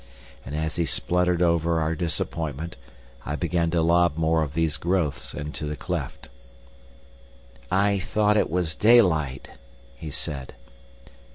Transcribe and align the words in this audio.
And 0.43 0.55
as 0.55 0.77
he 0.77 0.85
spluttered 0.87 1.43
over 1.43 1.79
our 1.79 1.93
disappointment, 1.93 2.75
I 3.23 3.35
began 3.35 3.69
to 3.69 3.83
lob 3.83 4.17
more 4.17 4.41
of 4.41 4.55
these 4.55 4.77
growths 4.77 5.35
into 5.35 5.67
the 5.67 5.75
cleft. 5.75 6.27
"I 7.69 7.99
thought 7.99 8.35
it 8.35 8.49
was 8.49 8.73
daylight," 8.73 9.51
he 9.95 10.09
said. 10.09 10.55